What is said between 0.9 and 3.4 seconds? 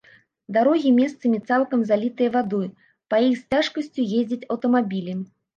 месцамі цалкам залітыя вадой, па іх